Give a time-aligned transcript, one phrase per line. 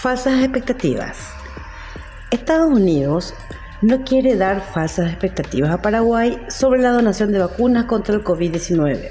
[0.00, 1.30] Falsas expectativas.
[2.30, 3.34] Estados Unidos
[3.82, 9.10] no quiere dar falsas expectativas a Paraguay sobre la donación de vacunas contra el COVID-19.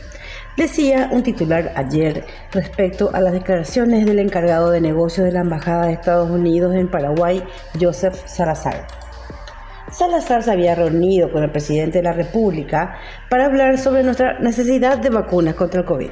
[0.57, 5.85] Decía un titular ayer respecto a las declaraciones del encargado de negocios de la Embajada
[5.85, 7.43] de Estados Unidos en Paraguay,
[7.79, 8.87] Joseph Salazar.
[9.91, 12.95] Salazar se había reunido con el presidente de la República
[13.29, 16.09] para hablar sobre nuestra necesidad de vacunas contra el COVID.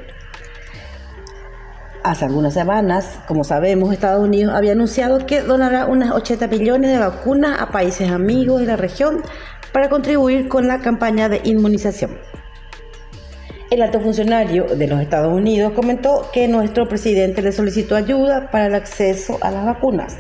[2.08, 7.00] Hace algunas semanas, como sabemos, Estados Unidos había anunciado que donará unas 80 millones de
[7.00, 9.22] vacunas a países amigos de la región
[9.74, 12.18] para contribuir con la campaña de inmunización.
[13.70, 18.68] El alto funcionario de los Estados Unidos comentó que nuestro presidente le solicitó ayuda para
[18.68, 20.16] el acceso a las vacunas.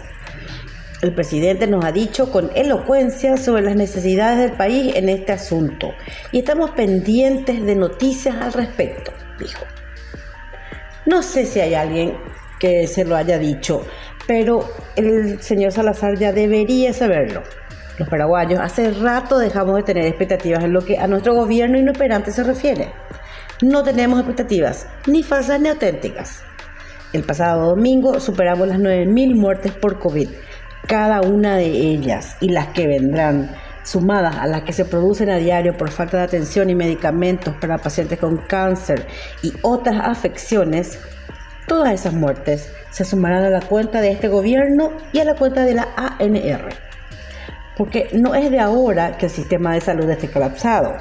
[1.02, 5.91] El presidente nos ha dicho con elocuencia sobre las necesidades del país en este asunto
[6.34, 9.63] y estamos pendientes de noticias al respecto, dijo.
[11.08, 12.18] No sé si hay alguien
[12.60, 13.82] que se lo haya dicho,
[14.27, 14.60] pero
[14.98, 17.44] el señor Salazar ya debería saberlo.
[17.98, 22.34] Los paraguayos hace rato dejamos de tener expectativas en lo que a nuestro gobierno inoperante
[22.34, 22.91] se refiere.
[23.62, 26.44] No tenemos expectativas, ni falsas ni auténticas.
[27.14, 30.27] El pasado domingo superamos las 9.000 muertes por COVID,
[30.88, 33.55] cada una de ellas y las que vendrán
[33.88, 37.77] sumadas a las que se producen a diario por falta de atención y medicamentos para
[37.77, 39.07] pacientes con cáncer
[39.41, 40.99] y otras afecciones,
[41.68, 45.63] todas esas muertes se sumarán a la cuenta de este gobierno y a la cuenta
[45.63, 46.68] de la ANR.
[47.77, 50.93] Porque no es de ahora que el sistema de salud esté colapsado.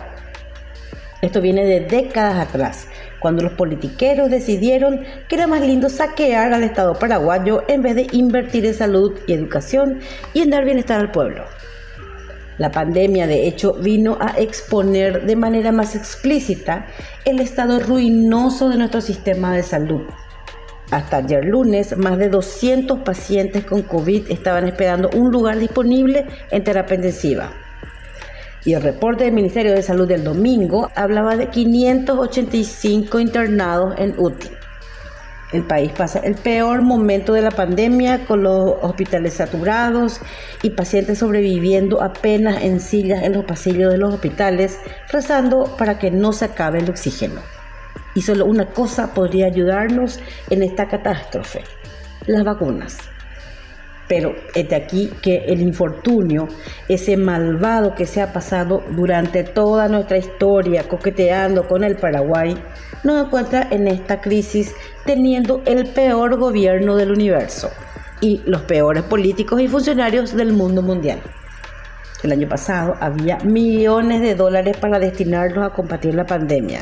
[1.23, 2.87] Esto viene de décadas atrás,
[3.19, 8.07] cuando los politiqueros decidieron que era más lindo saquear al Estado paraguayo en vez de
[8.13, 9.99] invertir en salud y educación
[10.35, 11.47] y en dar bienestar al pueblo.
[12.59, 16.87] La pandemia, de hecho, vino a exponer de manera más explícita
[17.25, 20.03] el estado ruinoso de nuestro sistema de salud.
[20.91, 26.65] Hasta ayer lunes, más de 200 pacientes con COVID estaban esperando un lugar disponible en
[26.65, 27.53] terapia intensiva.
[28.65, 34.66] Y el reporte del Ministerio de Salud del domingo hablaba de 585 internados en UTI.
[35.53, 40.21] El país pasa el peor momento de la pandemia con los hospitales saturados
[40.63, 46.11] y pacientes sobreviviendo apenas en sillas en los pasillos de los hospitales, rezando para que
[46.11, 47.41] no se acabe el oxígeno.
[48.15, 50.19] Y solo una cosa podría ayudarnos
[50.51, 51.63] en esta catástrofe,
[52.27, 52.99] las vacunas.
[54.09, 56.49] Pero es de aquí que el infortunio,
[56.89, 62.57] ese malvado que se ha pasado durante toda nuestra historia coqueteando con el Paraguay,
[63.03, 64.75] nos encuentra en esta crisis
[65.05, 67.71] teniendo el peor gobierno del universo
[68.21, 71.21] y los peores políticos y funcionarios del mundo mundial.
[72.23, 76.81] El año pasado había millones de dólares para destinarlos a combatir la pandemia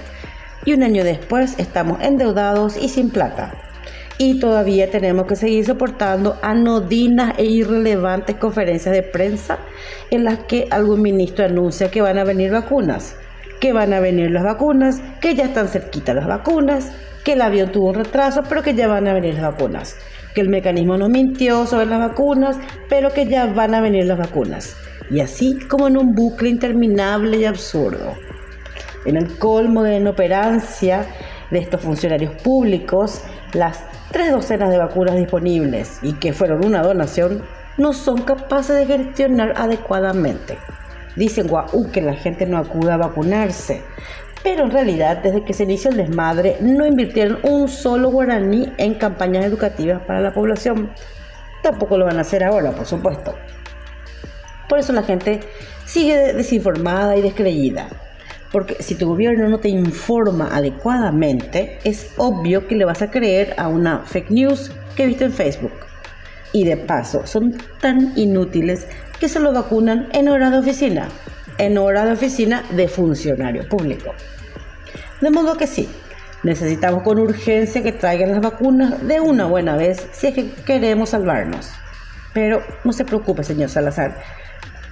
[0.65, 3.53] y un año después estamos endeudados y sin plata.
[4.19, 9.59] Y todavía tenemos que seguir soportando anodinas e irrelevantes conferencias de prensa
[10.11, 13.17] en las que algún ministro anuncia que van a venir vacunas
[13.65, 16.93] que van a venir las vacunas, que ya están cerquitas las vacunas,
[17.25, 19.97] que el avión tuvo un retraso, pero que ya van a venir las vacunas,
[20.35, 22.59] que el mecanismo no mintió sobre las vacunas,
[22.91, 24.77] pero que ya van a venir las vacunas.
[25.11, 28.13] Y así como en un bucle interminable y absurdo.
[29.07, 31.07] En el colmo de inoperancia
[31.51, 33.23] de estos funcionarios públicos,
[33.55, 37.43] las tres docenas de vacunas disponibles y que fueron una donación
[37.77, 40.59] no son capaces de gestionar adecuadamente.
[41.17, 43.83] Dicen guau que la gente no acude a vacunarse.
[44.43, 48.95] Pero en realidad, desde que se inició el desmadre, no invirtieron un solo guaraní en
[48.95, 50.91] campañas educativas para la población.
[51.63, 53.35] Tampoco lo van a hacer ahora, por supuesto.
[54.69, 55.41] Por eso la gente
[55.87, 57.89] sigue desinformada y descreída.
[58.55, 63.53] Porque si tu gobierno no te informa adecuadamente, es obvio que le vas a creer
[63.57, 65.73] a una fake news que viste en Facebook.
[66.53, 68.87] Y de paso, son tan inútiles
[69.19, 71.09] que se lo vacunan en hora de oficina,
[71.59, 74.13] en hora de oficina de funcionario público.
[75.21, 75.89] De modo que sí,
[76.45, 81.09] necesitamos con urgencia que traigan las vacunas de una buena vez si es que queremos
[81.09, 81.73] salvarnos.
[82.33, 84.17] Pero no se preocupe, señor Salazar,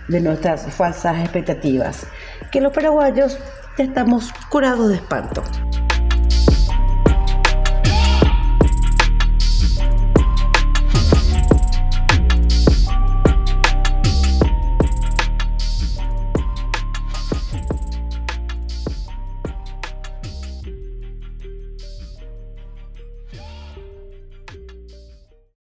[0.09, 2.07] de nuestras falsas expectativas,
[2.51, 3.39] que los paraguayos
[3.79, 5.43] ya estamos curados de espanto.